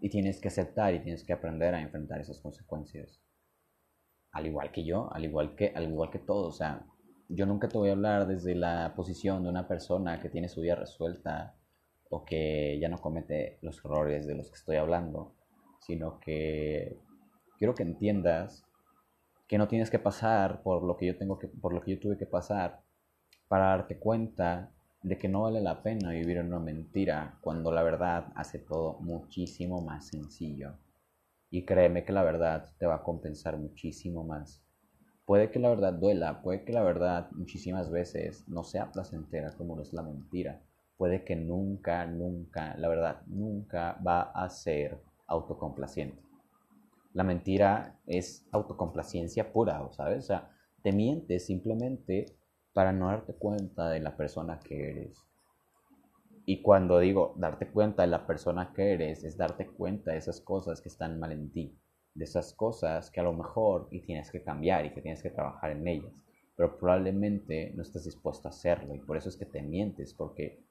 [0.00, 3.20] Y tienes que aceptar y tienes que aprender a enfrentar esas consecuencias.
[4.30, 6.54] Al igual que yo, al igual que, al igual que todos.
[6.54, 6.86] O sea,
[7.34, 10.60] yo nunca te voy a hablar desde la posición de una persona que tiene su
[10.60, 11.54] vida resuelta
[12.10, 15.34] o que ya no comete los errores de los que estoy hablando,
[15.80, 16.98] sino que
[17.58, 18.66] quiero que entiendas
[19.48, 22.00] que no tienes que pasar por lo que yo tengo que por lo que yo
[22.00, 22.82] tuve que pasar
[23.48, 24.70] para darte cuenta
[25.02, 28.98] de que no vale la pena vivir en una mentira cuando la verdad hace todo
[29.00, 30.74] muchísimo más sencillo.
[31.50, 34.61] Y créeme que la verdad te va a compensar muchísimo más.
[35.32, 39.74] Puede que la verdad duela, puede que la verdad muchísimas veces no sea placentera como
[39.74, 40.60] no es la mentira.
[40.98, 46.22] Puede que nunca, nunca, la verdad nunca va a ser autocomplaciente.
[47.14, 50.18] La mentira es autocomplacencia pura, ¿sabes?
[50.18, 50.50] O sea,
[50.82, 52.26] te mientes simplemente
[52.74, 55.16] para no darte cuenta de la persona que eres.
[56.44, 60.42] Y cuando digo darte cuenta de la persona que eres, es darte cuenta de esas
[60.42, 61.78] cosas que están mal en ti
[62.14, 65.30] de esas cosas que a lo mejor y tienes que cambiar y que tienes que
[65.30, 66.12] trabajar en ellas,
[66.56, 70.62] pero probablemente no estás dispuesto a hacerlo y por eso es que te mientes, porque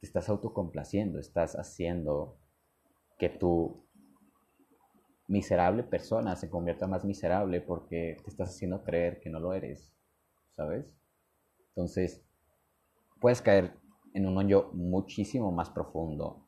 [0.00, 2.36] te estás autocomplaciendo, estás haciendo
[3.18, 3.86] que tu
[5.28, 9.92] miserable persona se convierta más miserable porque te estás haciendo creer que no lo eres,
[10.56, 10.84] ¿sabes?
[11.68, 12.22] Entonces,
[13.20, 13.74] puedes caer
[14.12, 16.44] en un hoyo muchísimo más profundo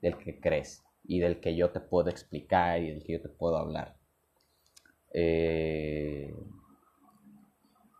[0.00, 3.28] del que crees y del que yo te puedo explicar y del que yo te
[3.28, 3.96] puedo hablar.
[5.12, 6.34] Eh,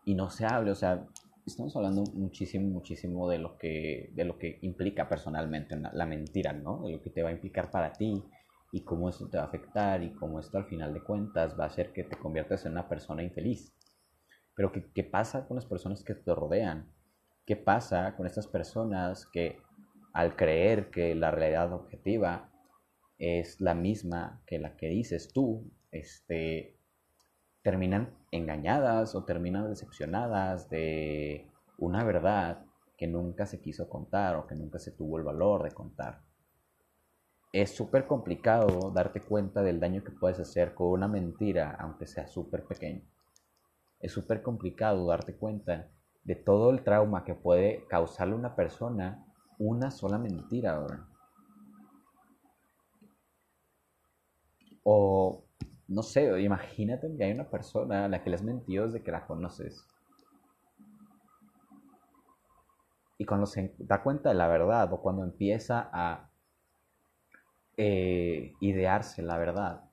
[0.05, 1.07] y no se hable, o sea,
[1.45, 6.83] estamos hablando muchísimo, muchísimo de lo que, de lo que implica personalmente la mentira, ¿no?
[6.83, 8.23] De lo que te va a implicar para ti
[8.71, 11.65] y cómo eso te va a afectar y cómo esto al final de cuentas va
[11.65, 13.73] a hacer que te conviertas en una persona infeliz.
[14.55, 16.91] Pero ¿qué, qué pasa con las personas que te rodean?
[17.45, 19.57] ¿Qué pasa con estas personas que
[20.13, 22.52] al creer que la realidad objetiva
[23.17, 26.77] es la misma que la que dices tú, este,
[27.61, 32.65] terminan engañadas o terminan decepcionadas de una verdad
[32.97, 36.21] que nunca se quiso contar o que nunca se tuvo el valor de contar.
[37.51, 42.27] Es súper complicado darte cuenta del daño que puedes hacer con una mentira, aunque sea
[42.27, 43.01] súper pequeño.
[43.99, 45.89] Es súper complicado darte cuenta
[46.23, 49.25] de todo el trauma que puede causarle a una persona
[49.59, 51.07] una sola mentira, ahora.
[54.83, 55.43] O,
[55.87, 59.11] no sé, imagínate que hay una persona a la que le has mentido desde que
[59.11, 59.87] la conoces.
[63.17, 66.29] Y cuando se da cuenta de la verdad o cuando empieza a
[67.77, 69.83] eh, idearse la verdad,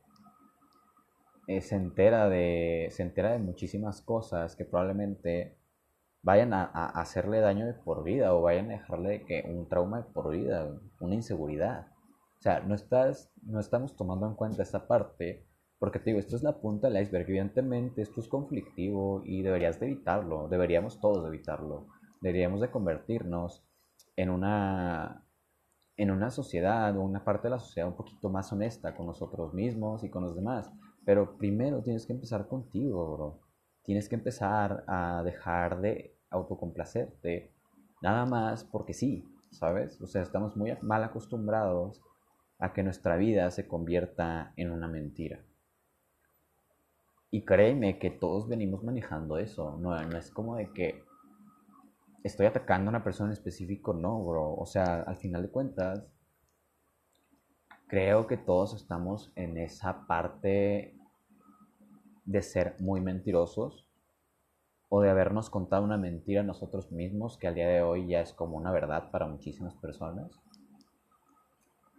[1.46, 5.56] eh, se, entera de, se entera de muchísimas cosas que probablemente
[6.22, 6.64] vayan a,
[7.00, 10.68] hacerle daño de por vida o vayan a dejarle que un trauma de por vida,
[11.00, 11.88] una inseguridad.
[12.40, 15.46] O sea, no, estás, no estamos tomando en cuenta esta parte
[15.80, 17.26] porque te digo, esto es la punta del iceberg.
[17.26, 20.46] Evidentemente, esto es conflictivo y deberías de evitarlo.
[20.46, 21.86] Deberíamos todos evitarlo.
[22.20, 23.64] Deberíamos de convertirnos
[24.14, 25.26] en una,
[25.96, 29.54] en una sociedad o una parte de la sociedad un poquito más honesta con nosotros
[29.54, 30.70] mismos y con los demás.
[31.06, 33.40] Pero primero tienes que empezar contigo, bro.
[33.82, 37.54] Tienes que empezar a dejar de autocomplacerte.
[38.02, 39.98] Nada más porque sí, ¿sabes?
[40.02, 42.02] O sea, estamos muy mal acostumbrados
[42.60, 45.40] a que nuestra vida se convierta en una mentira.
[47.30, 49.76] Y créeme que todos venimos manejando eso.
[49.78, 51.02] No, no es como de que
[52.22, 54.54] estoy atacando a una persona en específico, no, bro.
[54.54, 56.06] O sea, al final de cuentas,
[57.86, 60.94] creo que todos estamos en esa parte
[62.24, 63.86] de ser muy mentirosos
[64.88, 68.32] o de habernos contado una mentira nosotros mismos que al día de hoy ya es
[68.32, 70.30] como una verdad para muchísimas personas.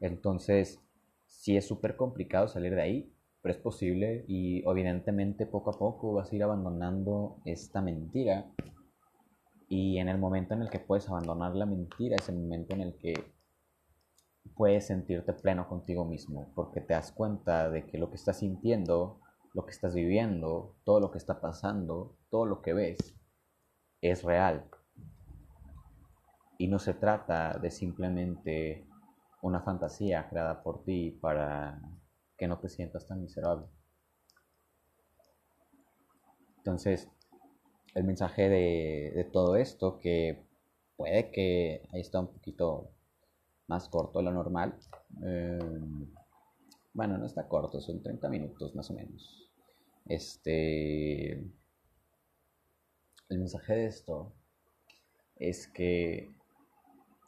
[0.02, 0.82] Entonces,
[1.28, 6.14] sí es súper complicado salir de ahí, pero es posible y evidentemente poco a poco
[6.14, 8.52] vas a ir abandonando esta mentira
[9.68, 12.82] y en el momento en el que puedes abandonar la mentira es el momento en
[12.82, 13.14] el que
[14.56, 19.22] puedes sentirte pleno contigo mismo, porque te das cuenta de que lo que estás sintiendo,
[19.54, 23.16] lo que estás viviendo, todo lo que está pasando, todo lo que ves,
[24.02, 24.66] es real.
[26.58, 28.86] Y no se trata de simplemente
[29.42, 31.82] una fantasía creada por ti para
[32.38, 33.68] que no te sientas tan miserable.
[36.58, 37.10] Entonces,
[37.96, 40.46] el mensaje de, todo esto, que
[40.96, 42.92] puede que ahí está un poquito
[43.68, 44.78] más corto de lo normal.
[45.26, 45.60] Eh,
[46.94, 49.50] bueno, no está corto, son 30 minutos más o menos.
[50.06, 51.32] Este.
[53.30, 54.34] El mensaje de esto
[55.38, 56.36] es que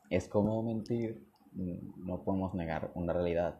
[0.10, 3.60] es como mentir, no podemos negar una realidad,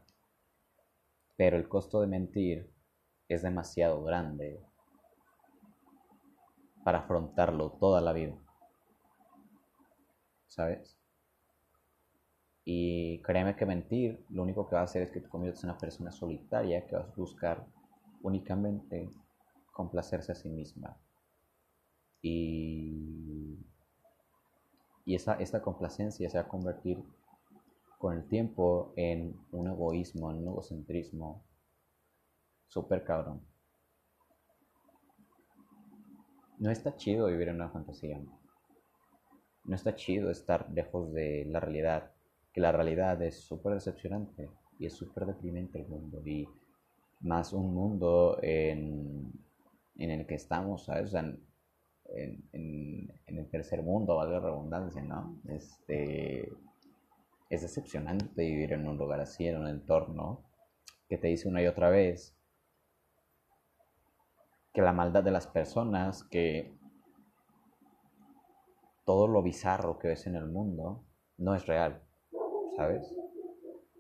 [1.36, 2.72] pero el costo de mentir
[3.28, 4.62] es demasiado grande
[6.84, 8.36] para afrontarlo toda la vida.
[10.48, 10.98] ¿Sabes?
[12.66, 15.72] Y créeme que mentir lo único que va a hacer es que te conviertas en
[15.72, 17.66] una persona solitaria que vas a buscar
[18.22, 19.10] únicamente
[19.72, 20.96] complacerse a sí misma.
[22.22, 23.58] Y,
[25.04, 27.04] y esa, esta complacencia se va a convertir
[28.04, 31.42] con el tiempo en un egoísmo, en un egocentrismo
[32.68, 33.40] súper cabrón.
[36.60, 38.22] No está chido vivir en una fantasía.
[39.64, 42.12] No está chido estar lejos de la realidad.
[42.52, 46.22] Que la realidad es súper decepcionante y es súper deprimente el mundo.
[46.26, 46.46] Y
[47.22, 49.32] más un mundo en,
[49.96, 51.14] el que estamos, ¿sabes?
[51.14, 51.42] en,
[53.28, 55.40] el tercer mundo, valga la redundancia, ¿no?
[55.48, 56.52] Este,
[57.54, 60.44] es decepcionante vivir en un lugar así, en un entorno
[61.08, 62.36] que te dice una y otra vez
[64.74, 66.76] que la maldad de las personas, que
[69.06, 71.06] todo lo bizarro que ves en el mundo
[71.38, 72.02] no es real,
[72.76, 73.14] ¿sabes?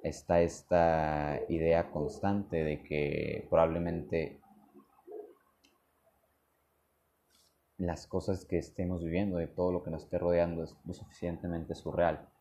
[0.01, 4.41] Está esta idea constante de que probablemente
[7.77, 11.75] las cosas que estemos viviendo, de todo lo que nos esté rodeando, es lo suficientemente
[11.75, 12.32] surreal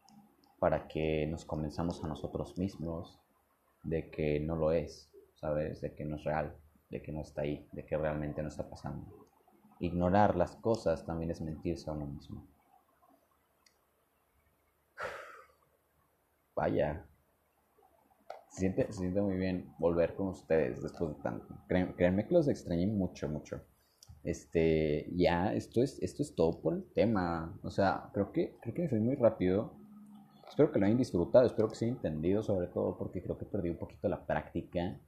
[0.63, 3.19] para que nos convenzamos a nosotros mismos
[3.83, 5.81] de que no lo es, ¿sabes?
[5.81, 6.57] De que no es real
[6.93, 9.27] de que no está ahí, de que realmente no está pasando.
[9.81, 12.47] Ignorar las cosas también es mentirse a uno mismo.
[16.55, 17.09] Vaya.
[18.51, 21.57] Se siente, siente muy bien volver con ustedes después de tanto.
[21.67, 23.65] créanme que los extrañé mucho, mucho.
[24.23, 27.59] Este, ya, esto es, esto es todo por el tema.
[27.63, 29.82] O sea, creo que, creo que me fui muy rápido.
[30.53, 33.47] Espero que lo hayan disfrutado, espero que se hayan entendido sobre todo porque creo que
[33.47, 35.01] perdí un poquito la práctica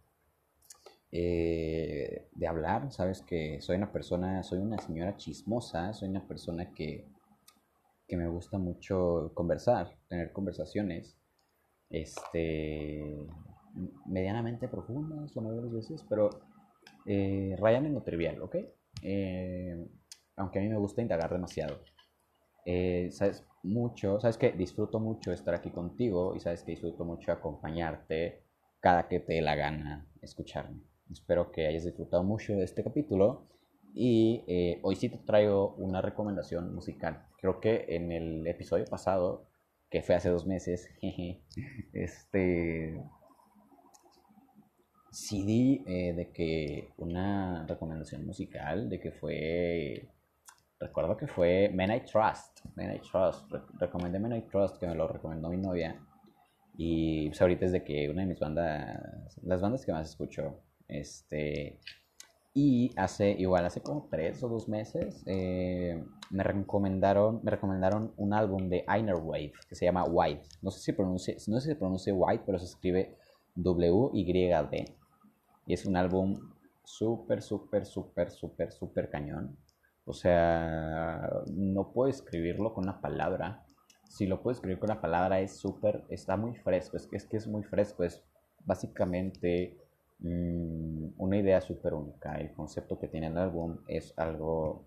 [1.13, 6.73] eh, de hablar, sabes que soy una persona, soy una señora chismosa, soy una persona
[6.73, 7.07] que,
[8.09, 11.15] que me gusta mucho conversar, tener conversaciones,
[11.91, 13.05] este,
[14.07, 16.31] medianamente profundas la mayoría de las veces, pero
[17.05, 18.57] eh, rayan en trivial, ¿ok?
[19.03, 19.89] Eh,
[20.37, 21.81] aunque a mí me gusta indagar demasiado.
[22.65, 27.33] Eh, sabes mucho, sabes que disfruto mucho estar aquí contigo y sabes que disfruto mucho
[27.33, 28.45] acompañarte
[28.81, 30.83] cada que te dé la gana escucharme.
[31.11, 33.49] Espero que hayas disfrutado mucho de este capítulo.
[33.95, 37.27] Y eh, hoy sí te traigo una recomendación musical.
[37.41, 39.47] Creo que en el episodio pasado,
[39.91, 40.89] que fue hace dos meses,
[41.93, 43.01] este.
[45.13, 50.09] Sí di eh, de que una recomendación musical, de que fue.
[50.81, 52.65] Recuerdo que fue Men I Trust.
[52.75, 53.53] Men I Trust.
[53.79, 56.01] recomendé Men I Trust, que me lo recomendó mi novia.
[56.77, 60.61] Y pues ahorita es de que una de mis bandas, las bandas que más escucho
[60.89, 61.79] este,
[62.57, 68.33] y hace, igual hace como tres o dos meses, eh, me, recomendaron, me recomendaron un
[68.33, 70.49] álbum de Einer Wave que se llama White.
[70.63, 73.17] No sé si pronuncia, no sé si pronuncia White, pero se escribe
[73.57, 74.85] W-Y-D.
[75.67, 76.39] Y es un álbum
[76.85, 79.57] súper, súper, súper, súper, súper cañón.
[80.07, 83.65] O sea, no puedo escribirlo con una palabra.
[84.09, 86.97] Si lo puedo escribir con una palabra es súper, está muy fresco.
[86.97, 88.05] Es que, es que es muy fresco.
[88.05, 88.23] Es
[88.65, 89.79] básicamente
[90.19, 92.35] mm, una idea súper única.
[92.35, 94.87] El concepto que tiene el álbum es algo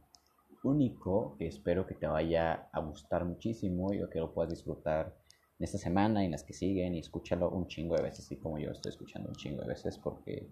[0.64, 5.16] único que espero que te vaya a gustar muchísimo y que lo puedas disfrutar
[5.60, 8.38] en esta semana y en las que siguen y escúchalo un chingo de veces, así
[8.38, 10.48] como yo estoy escuchando un chingo de veces porque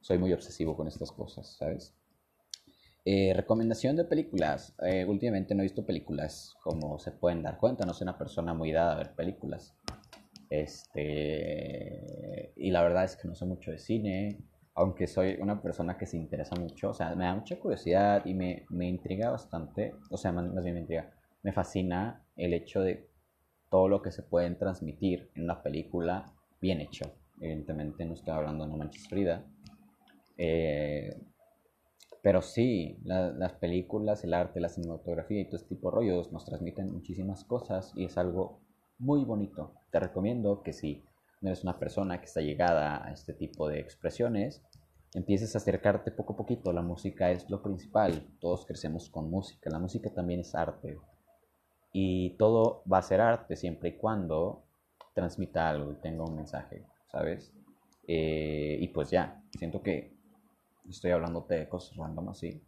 [0.00, 1.94] soy muy obsesivo con estas cosas, ¿sabes?
[3.06, 4.74] Eh, recomendación de películas.
[4.82, 7.84] Eh, últimamente no he visto películas, como se pueden dar cuenta.
[7.84, 9.76] No soy una persona muy dada a ver películas.
[10.48, 14.38] Este, y la verdad es que no sé mucho de cine,
[14.74, 16.90] aunque soy una persona que se interesa mucho.
[16.90, 19.94] O sea, me da mucha curiosidad y me, me intriga bastante.
[20.10, 21.12] O sea, más, bien me intriga.
[21.42, 23.06] Me fascina el hecho de
[23.70, 27.04] todo lo que se pueden transmitir en una película bien hecho.
[27.38, 29.44] Evidentemente no estoy hablando de No Manches Frida.
[30.38, 31.14] Eh,
[32.24, 36.46] pero sí, las películas, el arte, la cinematografía y todo este tipo de rollos nos
[36.46, 38.62] transmiten muchísimas cosas y es algo
[38.96, 39.74] muy bonito.
[39.90, 41.04] Te recomiendo que si
[41.42, 44.62] no eres una persona que está llegada a este tipo de expresiones,
[45.12, 46.72] empieces a acercarte poco a poquito.
[46.72, 48.26] La música es lo principal.
[48.40, 49.68] Todos crecemos con música.
[49.68, 50.96] La música también es arte.
[51.92, 54.64] Y todo va a ser arte siempre y cuando
[55.12, 57.52] transmita algo y tenga un mensaje, ¿sabes?
[58.08, 60.13] Eh, y pues ya, siento que
[60.88, 62.62] estoy hablándote de cosas random así.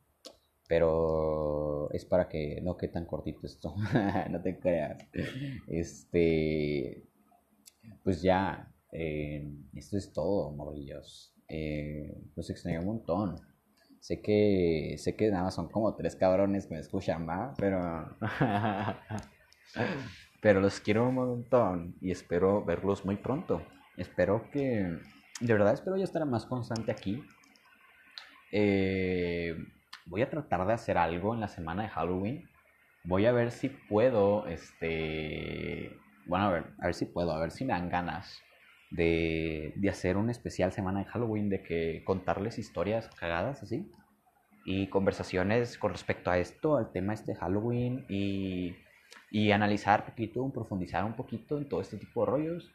[0.68, 3.74] Pero es para que no quede tan cortito esto.
[4.30, 4.98] no te creas.
[5.68, 7.04] Este.
[8.02, 8.72] Pues ya.
[8.90, 11.34] Eh, esto es todo, morillos.
[11.48, 13.36] Eh, los extraño un montón.
[14.00, 14.96] Sé que.
[14.98, 17.54] Sé que nada más son como tres cabrones que me escuchan, ¿va?
[17.58, 18.16] Pero.
[20.42, 21.96] pero los quiero un montón.
[22.00, 23.62] Y espero verlos muy pronto.
[23.96, 24.98] Espero que.
[25.40, 27.22] De verdad espero ya estar más constante aquí
[28.53, 29.57] eh,
[30.07, 32.49] voy a tratar de hacer algo en la semana de Halloween.
[33.05, 35.97] Voy a ver si puedo, este...
[36.26, 38.42] Bueno, a ver, a ver si puedo, a ver si me dan ganas
[38.90, 43.90] de, de hacer un especial semana de Halloween, de que contarles historias cagadas así.
[44.64, 48.74] Y conversaciones con respecto a esto, al tema este de Halloween y,
[49.30, 52.72] y analizar un poquito, profundizar un poquito en todo este tipo de rollos.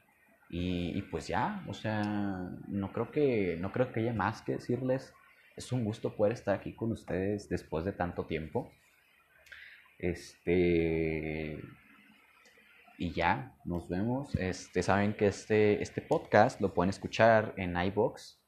[0.50, 2.04] Y, y, pues ya, o sea,
[2.68, 5.14] no creo que no creo que haya más que decirles.
[5.56, 8.72] Es un gusto poder estar aquí con ustedes después de tanto tiempo.
[10.00, 11.60] Este.
[12.98, 14.34] Y ya, nos vemos.
[14.36, 18.40] Este, saben que este, este podcast lo pueden escuchar en iBox.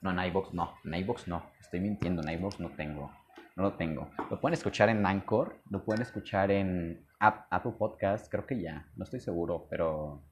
[0.00, 0.74] No, en iBox no.
[0.84, 1.50] En iBox no.
[1.60, 2.22] Estoy mintiendo.
[2.22, 3.10] En iBox no tengo.
[3.56, 4.10] No lo tengo.
[4.30, 5.60] Lo pueden escuchar en Anchor.
[5.70, 8.30] Lo pueden escuchar en Apple Podcast.
[8.30, 8.88] Creo que ya.
[8.96, 10.22] No estoy seguro, pero,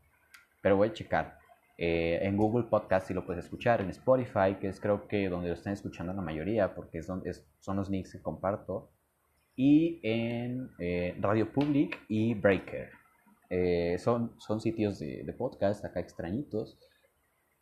[0.62, 1.37] pero voy a checar.
[1.80, 5.46] Eh, en Google Podcast si lo puedes escuchar, en Spotify, que es creo que donde
[5.48, 8.90] lo están escuchando la mayoría, porque es donde son los links que comparto,
[9.54, 12.90] y en eh, Radio Public y Breaker.
[13.48, 16.78] Eh, son, son sitios de, podcast acá extrañitos,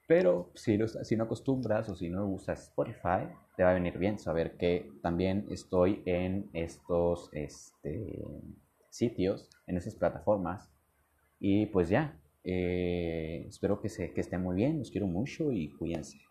[0.08, 4.18] pero si, si no acostumbras o si no usas Spotify, te va a venir bien
[4.18, 8.24] saber que también estoy en estos este,
[8.88, 10.70] sitios, en esas plataformas.
[11.38, 15.68] Y pues ya, eh, espero que, se, que estén muy bien, los quiero mucho y
[15.70, 16.25] cuídense.